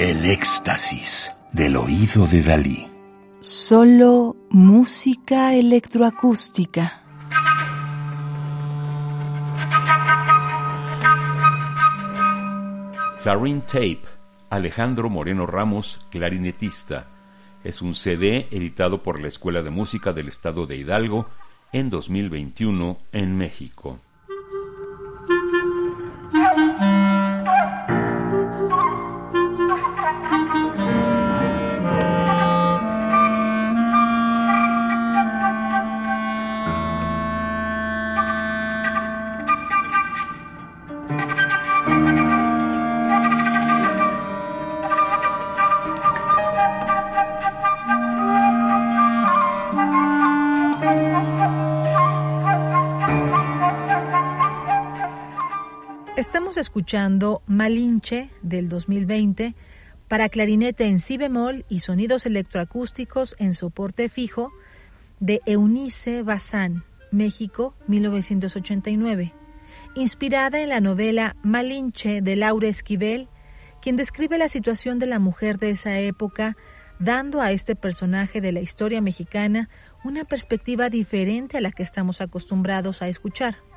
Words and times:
El 0.00 0.24
éxtasis 0.24 1.30
del 1.52 1.76
oído 1.76 2.26
de 2.26 2.40
Dalí. 2.40 2.88
Solo 3.40 4.34
música 4.48 5.52
electroacústica. 5.52 7.02
Clarine 13.22 13.60
Tape, 13.60 14.00
Alejandro 14.48 15.10
Moreno 15.10 15.44
Ramos, 15.44 16.00
clarinetista. 16.08 17.08
Es 17.62 17.82
un 17.82 17.94
CD 17.94 18.48
editado 18.50 19.02
por 19.02 19.20
la 19.20 19.28
Escuela 19.28 19.60
de 19.60 19.68
Música 19.68 20.14
del 20.14 20.28
Estado 20.28 20.66
de 20.66 20.76
Hidalgo 20.76 21.26
en 21.72 21.90
2021 21.90 22.96
en 23.12 23.36
México. 23.36 23.98
Estamos 56.20 56.58
escuchando 56.58 57.40
Malinche 57.46 58.28
del 58.42 58.68
2020 58.68 59.54
para 60.06 60.28
clarinete 60.28 60.84
en 60.84 60.98
si 60.98 61.16
bemol 61.16 61.64
y 61.70 61.80
sonidos 61.80 62.26
electroacústicos 62.26 63.34
en 63.38 63.54
soporte 63.54 64.10
fijo 64.10 64.52
de 65.18 65.40
Eunice 65.46 66.22
Bazán, 66.22 66.84
México, 67.10 67.74
1989, 67.86 69.32
inspirada 69.94 70.60
en 70.60 70.68
la 70.68 70.82
novela 70.82 71.36
Malinche 71.42 72.20
de 72.20 72.36
Laura 72.36 72.68
Esquivel, 72.68 73.30
quien 73.80 73.96
describe 73.96 74.36
la 74.36 74.48
situación 74.48 74.98
de 74.98 75.06
la 75.06 75.20
mujer 75.20 75.56
de 75.56 75.70
esa 75.70 75.98
época, 76.00 76.54
dando 76.98 77.40
a 77.40 77.50
este 77.50 77.76
personaje 77.76 78.42
de 78.42 78.52
la 78.52 78.60
historia 78.60 79.00
mexicana 79.00 79.70
una 80.04 80.24
perspectiva 80.24 80.90
diferente 80.90 81.56
a 81.56 81.62
la 81.62 81.70
que 81.70 81.82
estamos 81.82 82.20
acostumbrados 82.20 83.00
a 83.00 83.08
escuchar. 83.08 83.69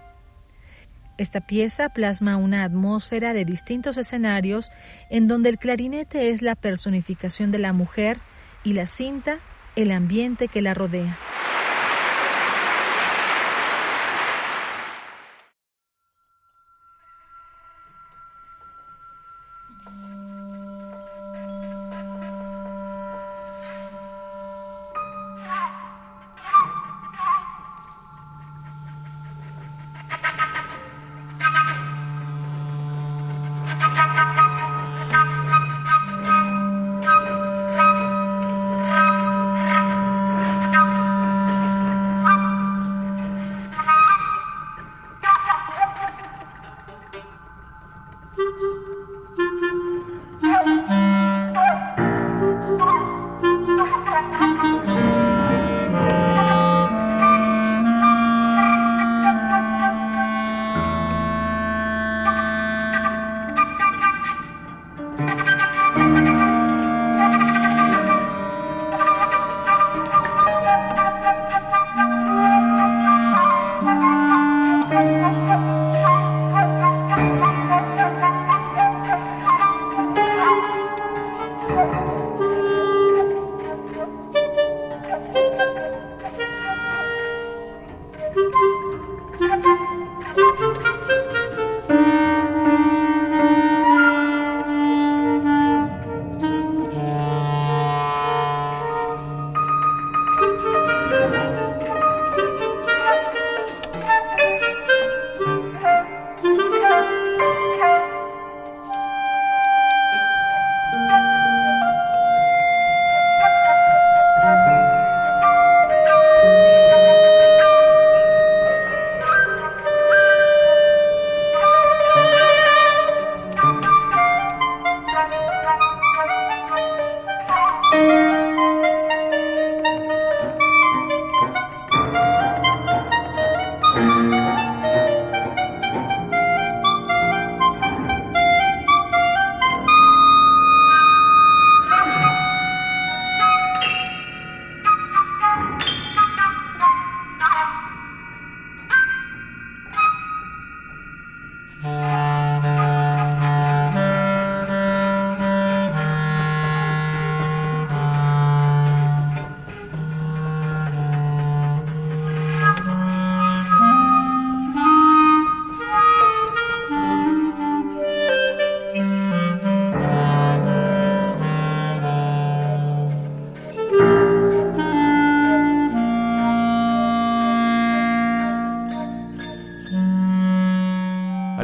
Esta 1.18 1.42
pieza 1.42 1.90
plasma 1.90 2.38
una 2.38 2.64
atmósfera 2.64 3.34
de 3.34 3.46
distintos 3.46 3.98
escenarios 3.98 4.72
en 5.10 5.28
donde 5.28 5.50
el 5.50 5.58
clarinete 5.58 6.32
es 6.32 6.42
la 6.42 6.56
personificación 6.56 7.52
de 7.52 7.60
la 7.60 7.72
mujer 7.72 8.20
y 8.64 8.74
la 8.74 8.88
cinta 8.88 9.40
el 9.76 9.92
ambiente 9.92 10.48
que 10.48 10.62
la 10.62 10.74
rodea. 10.74 11.18
Thank 54.14 54.64
you. 54.64 54.83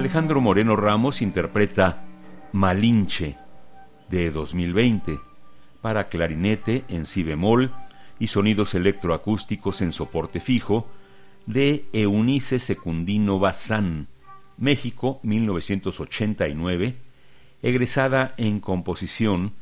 Alejandro 0.09 0.41
Moreno 0.41 0.75
Ramos 0.75 1.21
interpreta 1.21 2.01
Malinche 2.51 3.37
de 4.09 4.31
2020 4.31 5.19
para 5.81 6.05
clarinete 6.05 6.83
en 6.87 7.05
si 7.05 7.21
bemol 7.21 7.71
y 8.17 8.25
sonidos 8.25 8.73
electroacústicos 8.73 9.83
en 9.83 9.91
soporte 9.91 10.39
fijo 10.39 10.87
de 11.45 11.85
Eunice 11.93 12.57
Secundino 12.57 13.37
Bazán, 13.37 14.07
México 14.57 15.19
1989, 15.21 16.95
egresada 17.61 18.33
en 18.37 18.61
composición 18.61 19.53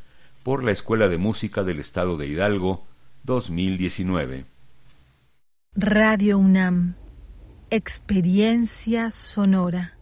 por 0.44 0.64
la 0.64 0.72
Escuela 0.72 1.10
de 1.10 1.18
Música 1.18 1.62
del 1.62 1.78
Estado 1.78 2.16
de 2.16 2.26
Hidalgo 2.26 2.86
2019. 3.24 4.46
Radio 5.74 6.38
UNAM, 6.38 6.94
experiencia 7.68 9.10
sonora. 9.10 9.97